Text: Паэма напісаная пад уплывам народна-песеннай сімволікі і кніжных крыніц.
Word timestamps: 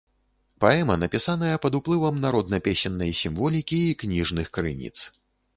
Паэма 0.63 0.95
напісаная 1.03 1.57
пад 1.65 1.77
уплывам 1.79 2.17
народна-песеннай 2.25 3.15
сімволікі 3.23 3.77
і 3.91 3.95
кніжных 4.03 4.53
крыніц. 4.57 4.95